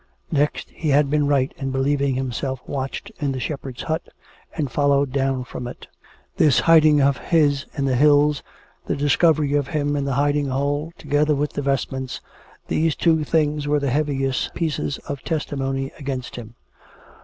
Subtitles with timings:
[0.31, 4.01] Next, he had been right in believing himself watched in the shepherd's hut,
[4.55, 5.85] and followed down from it.
[6.37, 8.41] This hid ing of his in the hills,
[8.87, 12.19] the discovery of him in the hiding hole, together with the vestments—
[12.67, 16.55] these two things were the heaviest pieces of testimony against him.